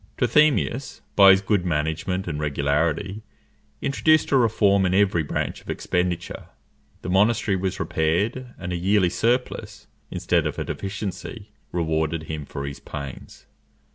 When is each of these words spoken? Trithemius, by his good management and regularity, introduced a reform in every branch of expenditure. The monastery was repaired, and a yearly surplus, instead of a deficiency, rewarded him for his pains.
Trithemius, 0.17 1.01
by 1.15 1.29
his 1.29 1.41
good 1.41 1.63
management 1.63 2.27
and 2.27 2.39
regularity, 2.39 3.21
introduced 3.83 4.31
a 4.31 4.35
reform 4.35 4.83
in 4.83 4.95
every 4.95 5.21
branch 5.21 5.61
of 5.61 5.69
expenditure. 5.69 6.47
The 7.03 7.09
monastery 7.11 7.55
was 7.55 7.79
repaired, 7.79 8.55
and 8.57 8.73
a 8.73 8.77
yearly 8.77 9.11
surplus, 9.11 9.85
instead 10.09 10.47
of 10.47 10.57
a 10.57 10.65
deficiency, 10.65 11.51
rewarded 11.71 12.23
him 12.23 12.45
for 12.47 12.65
his 12.65 12.79
pains. 12.79 13.45